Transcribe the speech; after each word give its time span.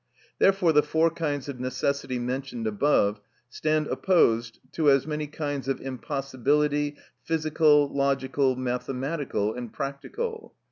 Therefore 0.39 0.73
the 0.73 0.81
four 0.81 1.11
kinds 1.11 1.47
of 1.47 1.59
necessity 1.59 2.17
mentioned 2.17 2.65
above 2.65 3.21
stand 3.49 3.85
opposed 3.85 4.57
to 4.71 4.89
as 4.89 5.05
many 5.05 5.27
kinds 5.27 5.67
of 5.67 5.79
impossibility, 5.79 6.97
physical, 7.23 7.87
logical, 7.87 8.55
mathematical 8.55 9.53
and 9.53 9.71
practical. 9.71 10.55